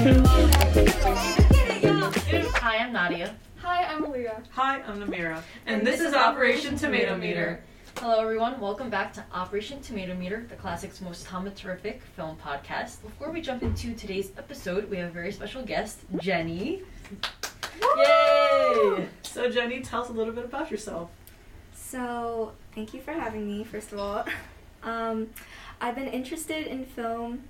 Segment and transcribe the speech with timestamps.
[0.00, 0.06] Hi,
[2.78, 3.36] I'm Nadia.
[3.56, 4.42] Hi, I'm Aaleia.
[4.52, 7.58] Hi, I'm Nameera, and, this, is Operation Tomatometer.
[7.98, 8.58] Hello, everyone.
[8.58, 13.02] Welcome back to Operation Tomatometer, the classic's most thaumaturgic film podcast.
[13.02, 16.80] Before we jump into today's episode, we have a very special guest, Jenny.
[17.98, 19.06] Yay!
[19.20, 21.10] So, Jenny, tell us a little bit about yourself.
[21.74, 24.24] So, thank you for having me, first of all.
[24.82, 25.28] Um,
[25.78, 27.44] I've been interested in film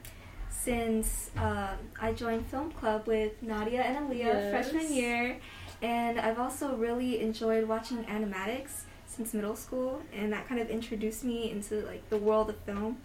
[0.50, 4.50] since uh, I joined film club with Nadia and Aaleia Yes.
[4.50, 5.36] freshman year,
[5.82, 11.24] and I've also really enjoyed watching animatics since middle school, and that kind of introduced
[11.24, 12.98] me into like the world of film.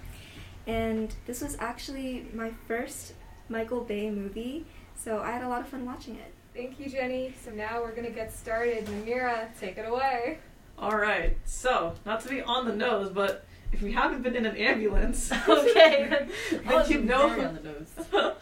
[0.67, 3.13] And this was actually my first
[3.49, 6.33] Michael Bay movie, so I had a lot of fun watching it.
[6.55, 7.33] Thank you, Jenny.
[7.43, 8.85] So now we're gonna get started.
[8.85, 10.39] Nameera, take it away.
[10.77, 13.45] All right, so not to be on the nose, but
[13.75, 16.29] if you haven't been in an ambulance, Okay, then,
[16.65, 18.35] then you know, on the nose.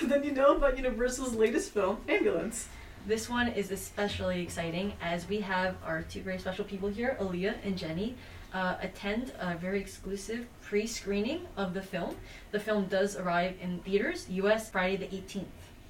[0.02, 2.68] then you know about Universal's latest film, Ambulance.
[3.06, 7.56] This one is especially exciting as we have our two very special people here, Aaleia
[7.64, 8.16] and Jenny,
[8.54, 12.16] uh, attend a very exclusive pre screening of the film.
[12.50, 15.44] The film does arrive in theaters, US, Friday the 18th.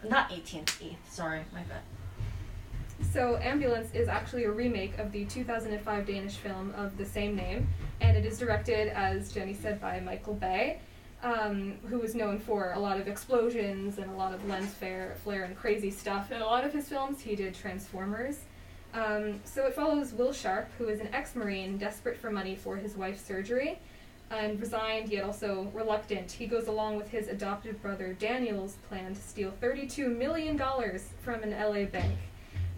[0.08, 1.82] Not 18th, 8th, sorry, my bad.
[3.00, 7.68] So, Ambulance is actually a remake of the 2005 Danish film of the same name,
[8.00, 10.80] and it is directed, as Jenny said, by Michael Bay,
[11.22, 15.16] um, who is known for a lot of explosions and a lot of lens flare,
[15.24, 16.32] flare and crazy stuff.
[16.32, 18.40] In a lot of his films, he did Transformers.
[18.94, 22.96] Um, so it follows Will Sharp, who is an ex-marine desperate for money for his
[22.96, 23.78] wife's surgery,
[24.30, 26.30] and resigned yet also reluctant.
[26.30, 30.58] He goes along with his adopted brother Daniel's plan to steal $32 million
[31.22, 32.18] from an LA bank.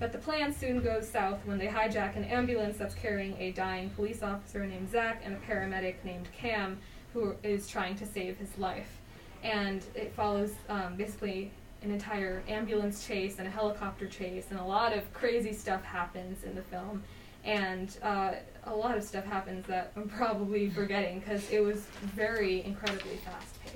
[0.01, 3.91] But the plan soon goes south when they hijack an ambulance that's carrying a dying
[3.91, 6.79] police officer named Zach and a paramedic named Cam,
[7.13, 8.99] who is trying to save his life.
[9.45, 11.53] And it follows um, basically
[11.83, 16.45] an entire ambulance chase and a helicopter chase, and a lot of crazy stuff happens
[16.45, 17.03] in the film.
[17.45, 18.33] And uh,
[18.65, 23.63] a lot of stuff happens that I'm probably forgetting because it was very incredibly fast
[23.63, 23.75] paced.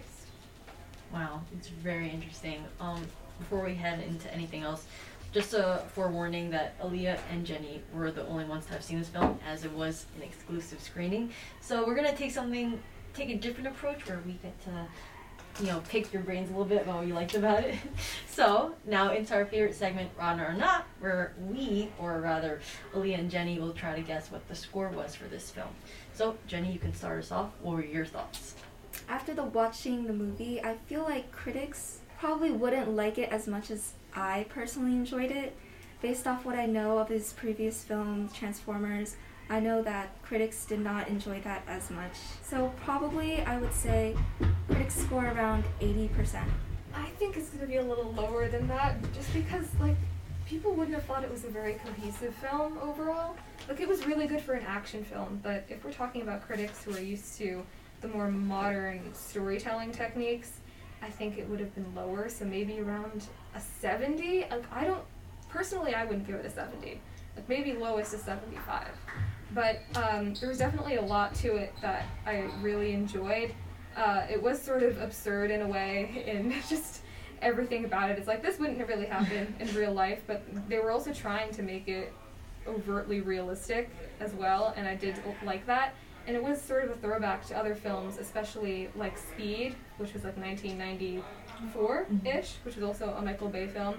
[1.13, 2.65] Wow, it's very interesting.
[2.81, 3.03] Um,
[3.39, 4.87] before we head into anything else,
[5.35, 9.09] just a forewarning that Aaleia and Jenny were the only ones to have seen this
[9.09, 11.31] film, as it was an exclusive screening.
[11.61, 12.81] So we're gonna take something,
[13.15, 14.87] take a different approach where we get to,
[15.61, 17.75] you know, pick your brains a little bit about what you liked about it.
[18.31, 22.61] so now into our favorite segment, Rana or Not, where we, or rather,
[22.95, 25.69] Aaleia and Jenny will try to guess what the score was for this film.
[26.15, 27.51] So Jenny, you can start us off.
[27.61, 28.55] What were your thoughts?
[29.09, 33.73] After the watching the movie, I feel like critics probably wouldn't like it as much
[33.73, 35.57] as I personally enjoyed it.
[36.01, 39.17] Based off what I know of his previous film, Transformers,
[39.49, 42.13] I know that critics did not enjoy that as much.
[42.43, 44.17] So probably I would say
[44.69, 46.43] critics score around 80%.
[46.95, 49.97] I think it's gonna be a little lower than that, just because like
[50.47, 53.37] people wouldn't have thought it was a very cohesive film overall.
[53.69, 56.85] Like it was really good for an action film, but if we're talking about critics
[56.85, 57.65] who are used to
[58.01, 60.61] the more modern storytelling techniques,
[61.05, 62.29] I think it would have been lower.
[62.29, 64.47] So maybe around a seventy.
[64.51, 65.05] Like I don't
[65.49, 67.01] personally, I wouldn't give it a seventy.
[67.37, 68.93] Like maybe lowest is seventy-five.
[69.53, 73.55] But um, there was definitely a lot to it that I really enjoyed
[73.97, 77.03] uh, it was sort of absurd in a way, and just
[77.43, 78.19] everything about it.
[78.19, 81.63] It's like this wouldn't really happen in real life, but they were also trying to
[81.63, 82.13] make it
[82.67, 83.91] overtly realistic
[84.21, 85.95] as well, and I did like that.
[86.27, 90.25] And it was sort of a throwback to other films, especially like Speed, which was
[90.25, 93.97] like 1994 ish, which was also a Michael Bay film.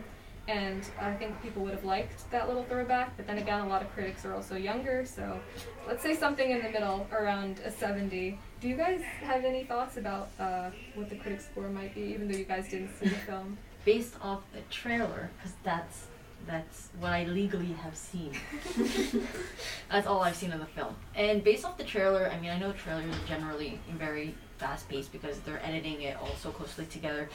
[0.47, 3.81] And I think people would have liked that little throwback, but then again, a lot
[3.81, 5.39] of critics are also younger, so
[5.87, 8.37] let's say something in the middle, around a 70.
[8.61, 12.29] Do you guys have any thoughts about uh, what the critic score might be, even
[12.29, 13.57] though you guys didn't see the film?
[13.85, 16.07] based off the trailer, because that's
[16.47, 18.31] that's what I legally have seen.
[19.91, 20.95] that's all I've seen of the film.
[21.15, 25.11] And based off the trailer, I mean, I know trailers are generally very fast paced
[25.11, 27.29] because they're editing it all so closely together.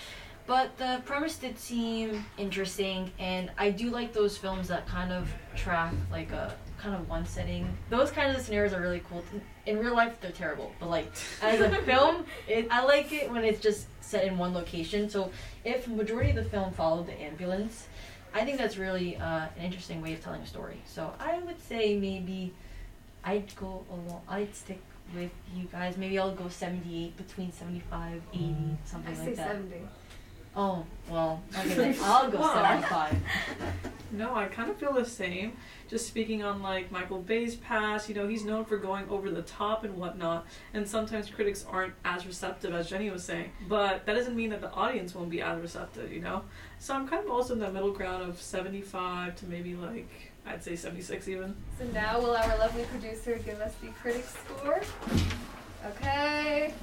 [0.46, 5.32] But the premise did seem interesting, and I do like those films that kind of
[5.54, 7.76] track like a kind of one setting.
[7.88, 9.22] Those kinds of scenarios are really cool.
[9.66, 11.12] In real life, they're terrible, but like
[11.42, 15.08] as a film, it, I like it when it's just set in one location.
[15.08, 15.30] So
[15.64, 17.86] if majority of the film followed the ambulance,
[18.34, 20.80] I think that's really uh, an interesting way of telling a story.
[20.86, 22.52] So I would say maybe
[23.24, 24.22] I'd go along.
[24.28, 24.80] I'd stick
[25.14, 25.96] with you guys.
[25.96, 29.48] Maybe I'll go 78, between 75, 80, something I say like that.
[29.48, 29.76] 70.
[30.56, 32.54] Oh well, okay, I'll go Wow.
[32.54, 33.16] seventy-five.
[34.10, 35.52] No, I kind of feel the same.
[35.88, 39.42] Just speaking on like Michael Bay's past, you know, he's known for going over the
[39.42, 43.52] top and whatnot, and sometimes critics aren't as receptive as Jenny was saying.
[43.68, 46.42] But that doesn't mean that the audience won't be as receptive, you know.
[46.80, 50.62] So I'm kind of also in that middle ground of 75 to maybe like I'd
[50.64, 51.54] say 76 even.
[51.78, 54.80] So now will our lovely producer give us the critic score?
[55.86, 56.74] Okay.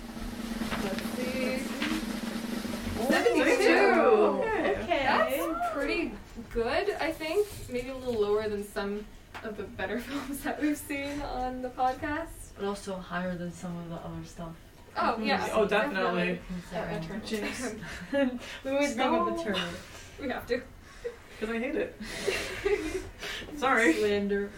[0.83, 1.59] Let's see.
[3.09, 3.69] 72.
[3.69, 4.85] Okay.
[4.87, 6.13] That's pretty
[6.51, 7.47] good, I think.
[7.69, 9.05] Maybe a little lower than some
[9.43, 12.27] of the better films that we've seen on the podcast.
[12.55, 14.49] But also higher than some of the other stuff.
[14.95, 15.25] Oh, Mhm.
[15.27, 15.47] yeah.
[15.53, 16.39] Oh, definitely.
[16.75, 17.81] Our Considering.
[18.11, 19.43] internal we always think of the No.
[19.43, 19.59] term
[20.21, 20.61] We have to.
[21.39, 22.01] Because I hate it.
[23.57, 23.93] Sorry.
[23.93, 24.49] slander.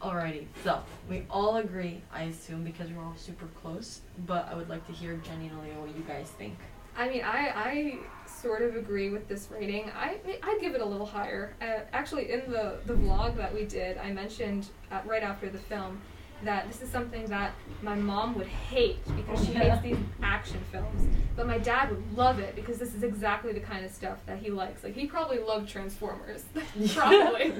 [0.00, 4.00] Alrighty, so we all agree, I assume, because we're all super close.
[4.26, 6.58] But I would like to hear Jenny and Olivia what you guys think.
[6.96, 9.90] I mean, I, I sort of agree with this rating.
[9.96, 11.54] I I'd give it a little higher.
[11.62, 15.58] Uh, actually, in the the vlog that we did, I mentioned uh, right after the
[15.58, 16.00] film
[16.44, 17.52] that this is something that
[17.82, 21.06] my mom would hate because she hates these action films,
[21.36, 24.38] but my dad would love it because this is exactly the kind of stuff that
[24.38, 24.82] he likes.
[24.82, 26.44] Like he probably loved Transformers,
[26.94, 27.54] probably.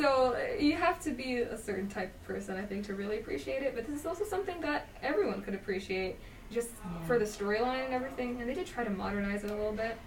[0.00, 3.18] So uh, you have to be a certain type of person, I think, to really
[3.18, 3.74] appreciate it.
[3.74, 6.16] But this is also something that everyone could appreciate,
[6.50, 7.06] just Yeah.
[7.06, 8.40] for the storyline and everything.
[8.40, 9.98] And they did try to modernize it a little bit.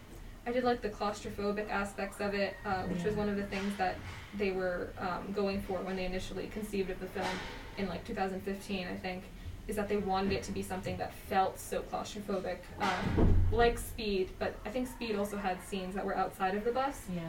[0.48, 3.78] I did like the claustrophobic aspects of it, uh, which was one of the things
[3.78, 3.96] that
[4.38, 7.28] they were um, going for when they initially conceived of the film
[7.78, 9.24] in like 2015, I think.
[9.68, 14.32] Is that they wanted it to be something that felt so claustrophobic, um, like Speed,
[14.38, 17.00] but I think Speed also had scenes that were outside of the bus.
[17.16, 17.22] Yeah.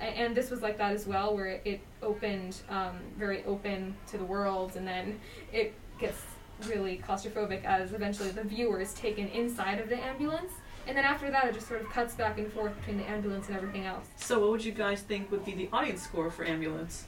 [0.00, 4.18] A- and this was like that as well, where it opened um, very open to
[4.18, 5.18] the world, and then
[5.52, 6.22] it gets
[6.66, 10.52] really claustrophobic as eventually the viewer is taken inside of the ambulance,
[10.86, 13.48] and then after that, it just sort of cuts back and forth between the ambulance
[13.48, 14.06] and everything else.
[14.16, 17.06] So what would you guys think would be the audience score for Ambulance?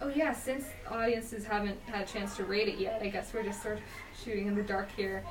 [0.00, 3.44] Oh yeah, since audiences haven't had a chance to rate it yet, I guess we're
[3.44, 3.82] just sort of
[4.24, 5.22] shooting in the dark here.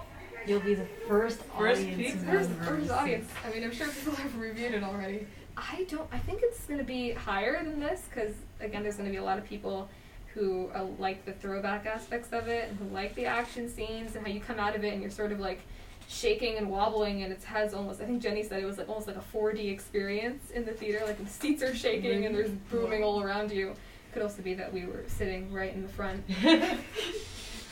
[0.48, 2.16] You'll be the first, First audience peek?
[2.26, 2.66] Where's, member.
[2.66, 3.30] where's the audience?
[3.46, 5.28] I mean, I'm sure people have reviewed it already.
[5.62, 6.08] I don't.
[6.12, 9.18] I think it's going to be higher than this because again, there's going to be
[9.18, 9.90] a lot of people
[10.34, 14.26] who uh, like the throwback aspects of it and who like the action scenes and
[14.26, 15.62] how you come out of it and you're sort of like
[16.08, 18.02] shaking and wobbling and it has almost.
[18.02, 21.06] I think Jenny said it was like almost like a 4D experience in the theater.
[21.06, 23.76] Like the seats are shaking and there's booming all around you.
[24.14, 26.24] Could also be that we were sitting right in the front.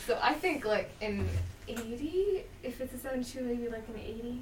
[0.09, 1.29] So I think like an
[1.67, 4.39] 80, if it's a 72, maybe like an 80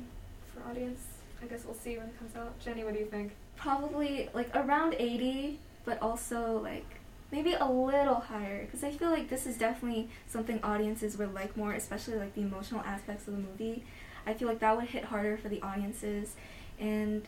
[0.47, 1.01] for audience.
[1.47, 2.59] I guess we'll see when it comes out.
[2.59, 3.31] Jenny, what do you think?
[3.55, 6.85] Probably like around 80, but also like
[7.31, 11.55] maybe a little higher because I feel like this is definitely something audiences would like
[11.55, 13.85] more, especially like the emotional aspects of the movie.
[14.25, 16.35] I feel like that would hit harder for the audiences,
[16.79, 17.23] and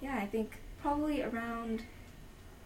[0.00, 1.82] yeah, I think probably around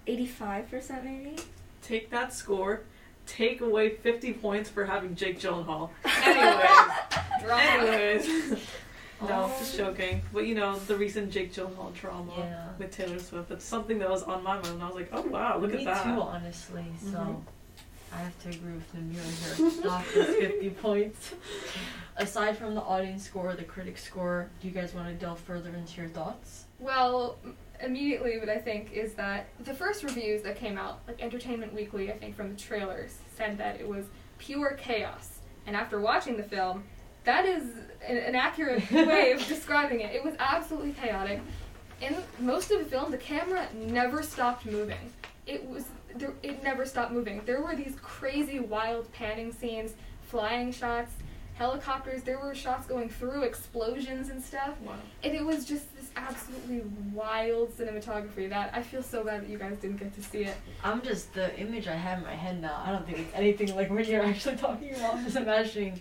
[0.07, 1.37] 85% maybe.
[1.81, 2.83] Take that score.
[3.27, 5.89] Take away 50 points for having Jake Gyllenhaal.
[6.27, 7.63] Anyways, Drama.
[7.63, 8.61] anyways.
[9.29, 9.57] no, Oh.
[9.59, 10.23] just joking.
[10.33, 12.69] But you know, the recent Jake Gyllenhaal drama Yeah.
[12.79, 13.51] with Taylor Swift.
[13.51, 14.67] It's something that was on my mind.
[14.67, 16.07] And I was like, oh wow, look Me at that.
[16.07, 16.85] Me too, honestly.
[17.01, 17.43] So Mhm.
[18.13, 19.71] I have to agree with Namir here.
[19.71, 21.35] Stop this 50 points.
[22.17, 25.71] Aside from the audience score, the critic score, do you guys want to delve further
[25.71, 26.67] into your thoughts?
[26.79, 27.37] Well,
[27.83, 32.13] immediately what I think is that the first reviews that came out, like Entertainment Weekly,
[32.13, 34.05] I think from the trailers, said that it was
[34.39, 35.41] pure chaos.
[35.67, 36.85] And after watching the film,
[37.25, 37.65] that is
[38.07, 40.15] an, an accurate way of describing it.
[40.15, 41.41] It was absolutely chaotic.
[42.01, 45.13] In most of the film, the camera never stopped moving.
[45.47, 45.85] It was
[46.17, 47.43] there, it never stopped moving.
[47.45, 51.13] There were these crazy, wild panning scenes, flying shots,
[51.55, 52.23] helicopters.
[52.23, 54.75] There were shots going through explosions and stuff.
[54.83, 54.95] Wow.
[55.23, 59.59] And it was just this absolutely wild cinematography that I feel so bad that you
[59.59, 60.57] guys didn't get to see it.
[60.83, 62.83] I'm just the image I have in my head now.
[62.85, 65.17] I don't think it's anything like what you're actually talking about.
[65.17, 66.01] I'm just imagining.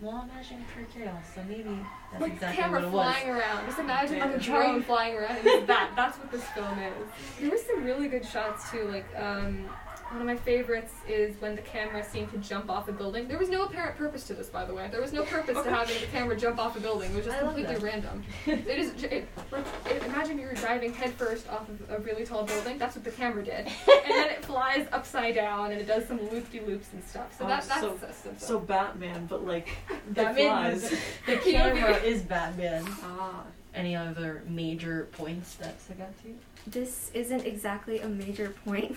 [0.00, 1.78] Well, I'm pure chaos, so maybe
[2.12, 3.14] that's like exactly camera what it was.
[3.16, 3.66] flying around.
[3.66, 4.26] Just imagine Yeah.
[4.32, 5.38] the drone flying around.
[5.66, 5.92] That.
[5.96, 7.08] That's what this film is.
[7.40, 8.84] There were some really good shots too.
[8.88, 9.66] Like um,
[10.10, 13.26] one of my favorites is when the camera seemed to jump off a building.
[13.26, 14.88] There was no apparent purpose to this, by the way.
[14.90, 17.10] There was no purpose to having the camera jump off a building.
[17.10, 18.22] It was just I completely random.
[18.46, 22.78] It is it, it, imagine you were diving headfirst off of a really tall building.
[22.78, 23.70] That's what the camera did, and
[24.08, 27.36] then it flies upside down and it does some loop de loops and stuff.
[27.36, 28.30] So Oh, that that's so- so.
[28.38, 30.90] So Batman, but like it Batman flies.
[31.26, 32.84] the camera is Batman.
[33.02, 33.42] Ah.
[33.74, 36.36] Any other major points that stuck out to you?
[36.66, 38.96] This isn't exactly a major point,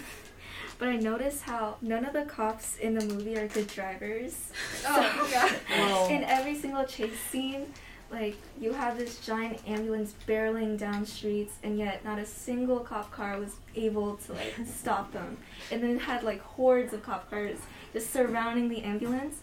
[0.80, 4.52] but I noticed how none of the cops in the movie are good drivers.
[4.88, 5.52] oh yeah.
[5.78, 7.72] Well, In every single chase scene,
[8.12, 13.12] Like you have this giant ambulance barreling down streets, and yet not a single cop
[13.12, 15.38] car was able to like stop them.
[15.72, 17.58] And then it had like hordes of cop cars
[17.94, 19.38] just surrounding the ambulance,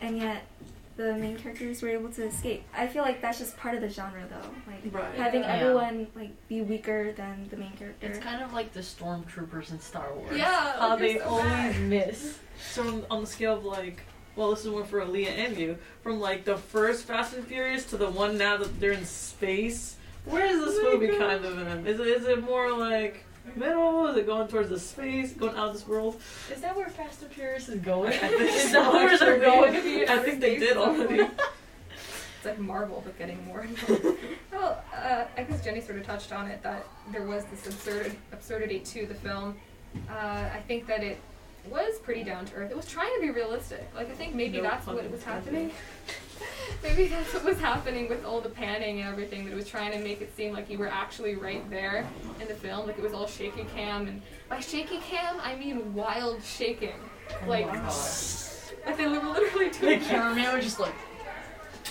[0.00, 0.44] and yet
[0.96, 2.64] the main characters were able to escape.
[2.76, 4.70] I feel like that's just part of the genre, though.
[4.70, 5.14] Like Right.
[5.14, 5.54] having Yeah.
[5.56, 8.06] everyone like be weaker than the main character.
[8.06, 10.36] It's kind of like the stormtroopers in Star Wars.
[10.36, 11.80] Yeah, how they're so always bad.
[11.82, 12.38] miss.
[12.72, 14.02] So on, on the scale of like,
[14.36, 15.78] well, this is more for Aaleia and you.
[16.02, 19.96] From like the first Fast and Furious to the one now that they're in space,
[20.24, 21.18] where is this Oh my movie God.
[21.18, 21.86] kind of in?
[21.86, 23.24] Is it is it more like
[23.56, 24.06] middle?
[24.08, 26.20] Is it going towards the space, going out of this world?
[26.52, 28.12] Is that where Fast and Furious is going?
[28.12, 29.74] I is that where they're going?
[30.08, 31.26] I think they did already.
[32.42, 33.64] It's like Marvel, but getting more
[34.52, 38.16] well, uh, I guess Jenny sort of touched on it that there was this absurd
[38.32, 39.54] absurdity to the film.
[40.10, 41.20] Uh, I think that it
[41.70, 42.72] was pretty down to earth.
[42.72, 43.88] It was trying to be realistic.
[43.94, 45.70] Like I think maybe No that's what was happening.
[46.82, 49.44] maybe that's what was happening with all the panning and everything.
[49.44, 52.06] That it was trying to make it seem like you were actually right there
[52.40, 52.86] in the film.
[52.86, 56.98] Like it was all shaky cam, and by shaky cam I mean wild shaking.
[57.46, 57.94] Like, oh God.
[58.86, 60.00] like they were literally the doing.
[60.00, 60.94] cameraman was just like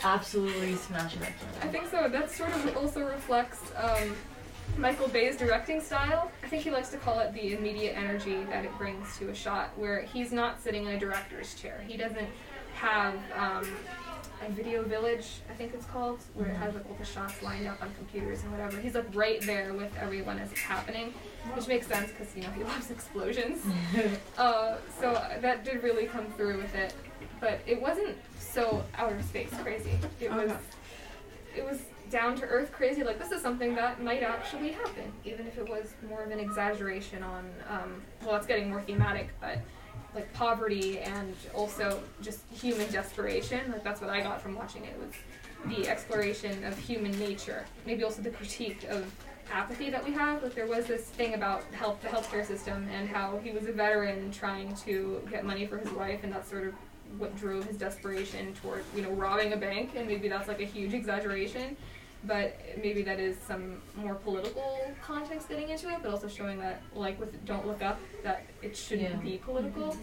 [0.03, 2.07] absolutely smashing that I think so.
[2.09, 4.15] That sort of also reflects um,
[4.77, 6.31] Michael Bay's directing style.
[6.43, 9.35] I think he likes to call it the immediate energy that it brings to a
[9.35, 11.83] shot, where he's not sitting in a director's chair.
[11.87, 12.29] He doesn't
[12.73, 13.67] have um,
[14.41, 17.67] a video village, I think it's called, where it has like all the shots lined
[17.67, 18.77] up on computers and whatever.
[18.77, 21.13] He's like right there with everyone as it's happening,
[21.53, 23.63] which makes sense because you know he loves explosions.
[24.37, 26.93] Uh, so that did really come through with it,
[27.39, 29.91] but it wasn't so outer space crazy.
[30.19, 30.51] It was
[31.55, 33.03] it was down to earth crazy.
[33.03, 36.39] Like this is something that might actually happen, even if it was more of an
[36.39, 37.49] exaggeration on.
[37.69, 39.59] Um, well, it's getting more thematic, but
[40.13, 43.71] like poverty and also just human desperation.
[43.71, 45.13] Like that's what I got from watching it was
[45.75, 47.65] the exploration of human nature.
[47.85, 49.05] Maybe also the critique of
[49.51, 50.43] apathy that we have.
[50.43, 53.71] Like there was this thing about health, the healthcare system, and how he was a
[53.71, 56.73] veteran trying to get money for his wife, and that's sort of
[57.17, 59.91] what drove his desperation toward you know robbing a bank.
[59.95, 61.75] And maybe that's like a huge exaggeration,
[62.23, 66.81] but maybe that is some more political context getting into it, but also showing that
[66.93, 69.15] like with Don't Look Up, that it shouldn't Yeah.
[69.31, 69.95] be political.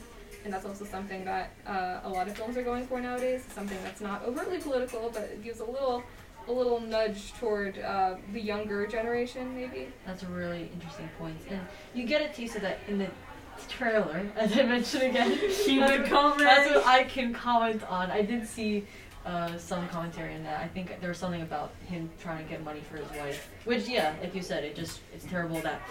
[0.44, 3.44] And that's also something that uh, a lot of films are going for nowadays.
[3.54, 6.02] Something that's not overtly political, but it gives a little,
[6.46, 9.88] a little nudge toward uh, the younger generation, maybe.
[10.06, 11.60] That's a really interesting point, and
[11.94, 13.08] you get a taste of that in the
[13.68, 15.30] trailer, as I mentioned again.
[15.40, 16.38] That's, comment.
[16.38, 18.10] that's what I can comment on.
[18.10, 18.86] I did see
[19.28, 20.60] uh, some commentary on that.
[20.60, 23.86] I think there was something about him trying to get money for his wife, which
[23.86, 25.82] yeah, like you said, it just it's terrible that.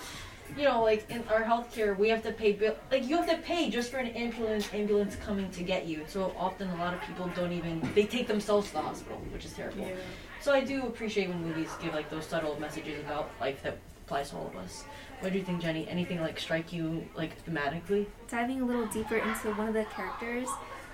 [0.57, 2.75] You know, like in our healthcare, we have to pay bill.
[2.89, 6.05] Like you have to pay just for an ambulance ambulance coming to get you.
[6.07, 9.45] So often, a lot of people don't even they take themselves to the hospital, which
[9.45, 9.85] is terrible.
[9.85, 9.95] Yeah.
[10.41, 14.29] So I do appreciate when movies give like those subtle messages about life that applies
[14.31, 14.85] to all of us.
[15.19, 15.87] What do you think, Jenny?
[15.89, 18.07] Anything like strike you like thematically?
[18.29, 20.47] diving a little deeper into one of the characters.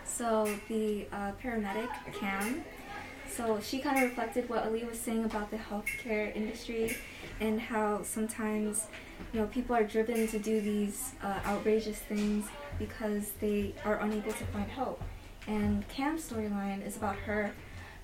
[0.06, 2.64] So the uh, paramedic Cam.
[3.30, 6.96] So she kind of reflected what Ali was saying about the healthcare industry
[7.40, 8.86] and how sometimes
[9.34, 12.46] you know people are driven to do these uh, outrageous things
[12.78, 15.02] because they are unable to find help.
[15.48, 17.54] And Cam's storyline is about her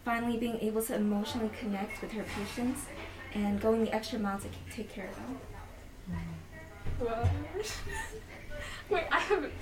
[0.04, 2.86] finally being able to emotionally connect with her patients
[3.34, 5.40] and going the extra mile to take care of them.
[7.00, 7.30] What?
[8.90, 9.54] Wait, I haven't.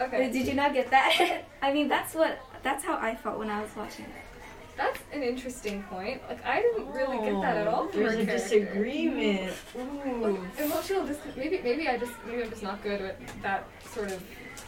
[0.00, 0.30] Okay.
[0.30, 1.44] Did you not get that?
[1.62, 4.10] I mean, that's what that's how I felt when I was watching it.
[4.76, 6.20] That's an interesting point.
[6.28, 7.82] Like I didn't really get that at oh, all.
[7.82, 8.58] Oh, from There's her a character.
[8.58, 9.52] disagreement.
[9.74, 14.10] Like, emotional dis- maybe maybe I just maybe I'm just not good with that sort
[14.10, 14.22] of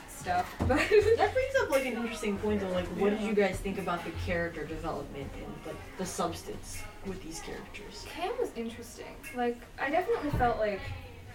[0.09, 0.55] stuff.
[0.67, 2.71] But That brings up like an interesting point though.
[2.71, 7.21] Like, what did you guys think about the character development and like the substance with
[7.23, 8.05] these characters?
[8.09, 9.17] Cam was interesting.
[9.35, 10.81] Like I definitely felt like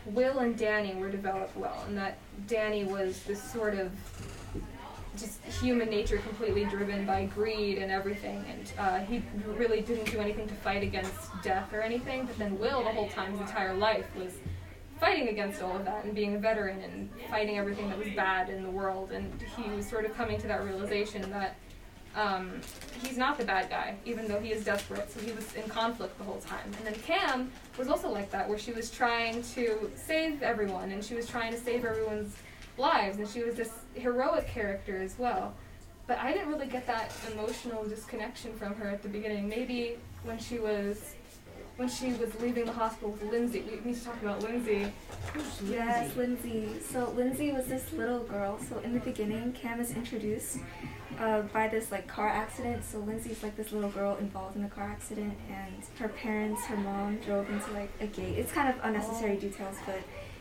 [0.05, 2.17] Will and Danny were developed well, and that
[2.47, 3.91] Danny was this sort of
[5.17, 10.19] just human nature completely driven by greed and everything, and uh, he really didn't do
[10.19, 12.25] anything to fight against death or anything.
[12.25, 14.33] But then Will, the whole time, his entire life was
[14.99, 18.49] fighting against all of that and being a veteran and fighting everything that was bad
[18.49, 19.11] in the world.
[19.11, 21.57] And he was sort of coming to that realization that
[22.15, 22.61] um,
[23.03, 25.11] he's not the bad guy, even though he is desperate.
[25.11, 26.71] So he was in conflict the whole time.
[26.77, 31.03] And then Cam was also like that, where she was trying to save everyone and
[31.03, 32.35] she was trying to save everyone's
[32.77, 35.53] lives, and she was this heroic character as well.
[36.07, 39.47] But I didn't really get that emotional disconnection from her at the beginning.
[39.47, 41.15] Maybe when she was
[41.77, 43.61] when she was leaving the hospital with Lindsay.
[43.61, 44.91] We need to talk about Lindsay.
[45.33, 46.79] Who's Yes, Lindsay?
[46.81, 48.59] So Lindsay was this little girl.
[48.59, 50.59] So in the beginning, Cam is introduced
[51.19, 52.83] uh, by this like car accident.
[52.83, 56.77] So Lindsay's like this little girl involved in a car accident, and her parents, her
[56.77, 58.37] mom, drove into like a gate.
[58.37, 59.99] It's kind of unnecessary details, but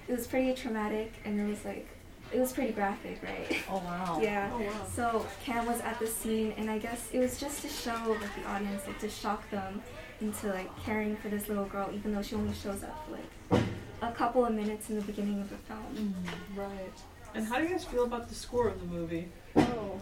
[0.08, 1.88] it was pretty traumatic, and it was like
[2.32, 3.58] it was pretty graphic, right?
[3.68, 4.20] Oh wow.
[4.22, 4.50] yeah.
[4.52, 4.86] Oh wow.
[4.92, 8.34] So Cam was at the scene, and I guess it was just to show like
[8.34, 9.82] the audience, like to shock them
[10.20, 13.12] into like caring for this little girl, even though she only shows up for
[13.54, 13.62] like
[14.02, 16.14] a couple of minutes in the beginning of the film.
[16.54, 16.58] Mm.
[16.58, 16.92] Right.
[17.34, 19.28] And how do you guys feel about the score of the movie?
[19.56, 20.00] Oh.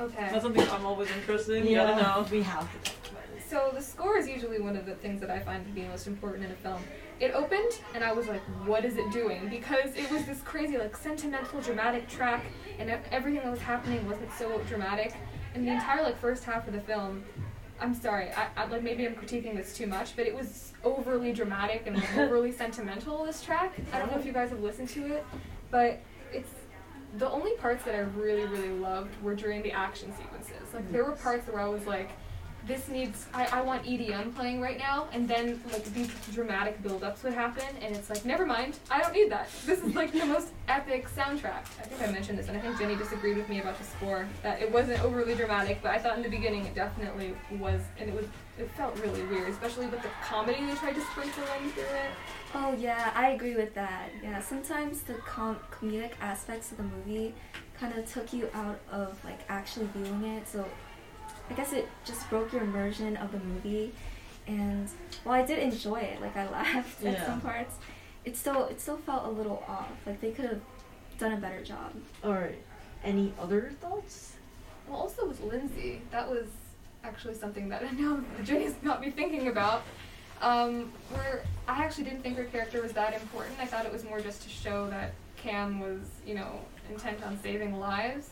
[0.00, 0.28] Okay.
[0.30, 1.66] That's something I'm always interested in.
[1.66, 2.26] You gotta know.
[2.30, 3.42] We have to talk about it.
[3.48, 6.06] So the score is usually one of the things that I find to be most
[6.06, 6.82] important in a film.
[7.22, 9.48] It opened and I was like, what is it doing?
[9.48, 12.44] Because it was this crazy, like sentimental, dramatic track,
[12.80, 15.14] and everything that was happening wasn't so dramatic.
[15.54, 17.22] And the entire like first half of the film,
[17.80, 21.32] I'm sorry, I, I like maybe I'm critiquing this too much, but it was overly
[21.32, 23.24] dramatic and overly sentimental.
[23.24, 25.24] This track, I don't know if you guys have listened to it,
[25.70, 26.00] but
[26.32, 26.50] it's
[27.18, 30.74] the only parts that I really, really loved were during the action sequences.
[30.74, 32.10] Like there were parts where I was like,
[32.66, 37.22] this needs I, I want EDM playing right now and then like these dramatic build-ups
[37.24, 40.24] would happen and it's like never mind I don't need that this is like the
[40.24, 43.60] most epic soundtrack I think I mentioned this and I think Jenny disagreed with me
[43.60, 46.74] about the score that it wasn't overly dramatic but I thought in the beginning it
[46.74, 48.26] definitely was and it was
[48.58, 52.10] it felt really weird especially with the comedy they tried to sprinkle in through it
[52.54, 54.10] Oh yeah, I agree with that.
[54.22, 57.34] Yeah, sometimes the com- comedic aspects of the movie
[57.78, 60.46] kind of took you out of like actually viewing it.
[60.46, 60.66] So
[61.50, 63.92] I guess it just broke your immersion of the movie.
[64.46, 64.88] And
[65.24, 67.76] while I did enjoy it, like I laughed at some parts,
[68.24, 69.92] it still it still felt a little off.
[70.06, 70.60] Like they could have
[71.18, 71.92] done a better job.
[72.24, 72.58] All right.
[73.04, 74.36] Any other thoughts?
[74.88, 76.46] well also with Lindsay that was
[77.04, 79.82] actually something that I know Jenny's got me thinking about
[80.40, 83.56] um, where I actually didn't think her character was that important.
[83.60, 86.58] I thought it was more just to show that Cam was, you know,
[86.90, 88.30] intent on saving lives.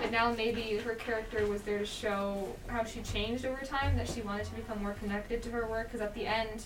[0.00, 4.08] But now maybe her character was there to show how she changed over time, that
[4.08, 5.88] she wanted to become more connected to her work.
[5.88, 6.64] Because at the end,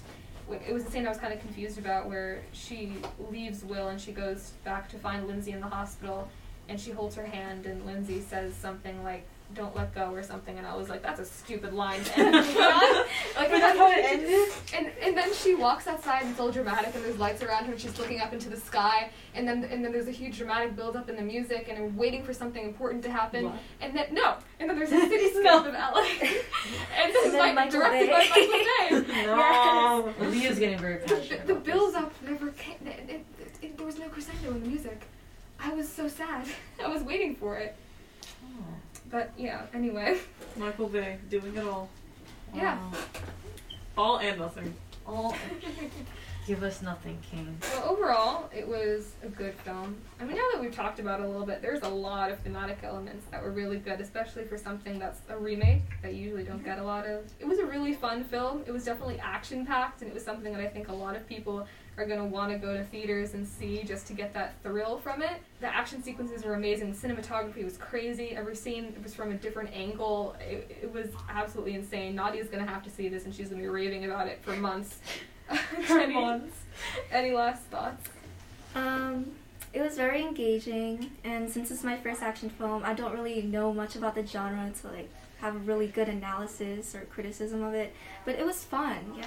[0.50, 2.94] it was the scene I was kind of confused about where she
[3.30, 6.28] leaves Will and she goes back to find Lindsay in the hospital
[6.68, 10.56] and she holds her hand and Lindsay says something like, don't let go or something
[10.58, 12.94] and I was like, that's a stupid line to end the movie on.
[13.36, 14.48] Like, But that's how it ended?
[14.74, 17.72] and and then she walks outside and it's all dramatic and there's lights around her
[17.72, 20.76] and she's looking up into the sky and then and then there's a huge dramatic
[20.76, 23.54] build up in the music and I'm waiting for something important to happen What?
[23.80, 25.58] and then no and then there's a cityscape No.
[25.66, 28.28] of LA and this And is like Michael directed Bay.
[28.28, 29.24] by Michael Bay.
[29.26, 30.14] No.
[30.30, 31.46] Leah's getting very The, passionate.
[31.46, 32.76] the about build up never came.
[32.86, 33.24] It, it,
[33.62, 35.02] it, there was no crescendo in the music.
[35.58, 36.46] I was so sad.
[36.84, 37.74] I was waiting for it.
[38.44, 38.64] Oh,
[39.10, 39.66] But yeah.
[39.74, 40.18] Anyway.
[40.56, 41.90] Michael Bay doing it all.
[42.54, 42.78] Yeah.
[43.96, 44.74] All and nothing.
[45.06, 45.36] All.
[46.46, 47.56] Give us nothing, King.
[47.74, 49.96] Well, overall, it was a good film.
[50.20, 52.40] I mean, now that we've talked about it a little bit, there's a lot of
[52.40, 56.44] thematic elements that were really good, especially for something that's a remake that you usually
[56.44, 57.24] don't get a lot of.
[57.38, 58.64] It was a really fun film.
[58.66, 61.26] It was definitely action packed, and it was something that I think a lot of
[61.28, 64.54] people are going to want to go to theaters and see just to get that
[64.62, 65.42] thrill from it.
[65.60, 66.92] The action sequences were amazing.
[66.92, 68.30] The cinematography was crazy.
[68.30, 70.34] Every scene was from a different angle.
[70.40, 72.16] It, it was absolutely insane.
[72.16, 74.40] Nadia's going to have to see this, and she's going to be raving about it
[74.42, 75.00] for months.
[75.88, 76.42] Jenny,
[77.12, 78.08] Any last thoughts?
[78.74, 79.32] Um,
[79.72, 83.72] it was very engaging, and since it's my first action film, I don't really know
[83.72, 85.08] much about the genre to like
[85.40, 87.94] have a really good analysis or criticism of it.
[88.24, 88.98] But it was fun.
[89.16, 89.26] Yeah,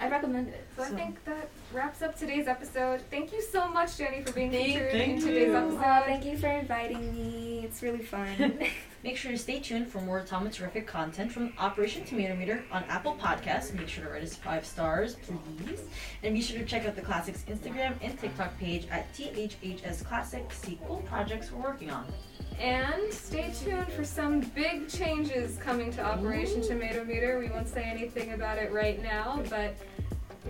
[0.00, 0.66] I recommend it.
[0.76, 3.02] So, I think that wraps up today's episode.
[3.10, 5.56] Thank you so much, Jenny, for being Thank- featured thank in today's you.
[5.56, 5.80] episode.
[5.80, 7.60] Well, thank you for inviting me.
[7.64, 8.58] It's really fun.
[9.04, 12.82] Make sure to stay tuned for more Tom and Terrific content from Operation Tomatometer on
[12.84, 13.72] Apple Podcasts.
[13.72, 15.82] Make sure to rate us five stars, please.
[16.22, 20.50] And be sure to check out the Classics Instagram and TikTok page at THHS Classic.
[20.52, 22.06] See cool projects we're working on.
[22.58, 27.38] And stay tuned for some big changes coming to Operation Tomatometer.
[27.38, 29.76] We won't say anything about it right now, but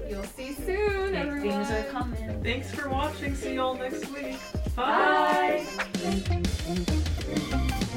[0.09, 1.65] You'll see soon, everyone.
[1.65, 2.43] Things are coming.
[2.43, 3.35] Thanks for watching.
[3.35, 4.39] See y'all next week.
[4.77, 5.67] Bye.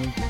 [0.06, 0.28] Bye.